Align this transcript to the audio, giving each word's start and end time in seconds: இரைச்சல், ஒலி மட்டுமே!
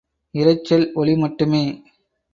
இரைச்சல், 0.35 0.85
ஒலி 0.93 1.15
மட்டுமே! 1.15 1.63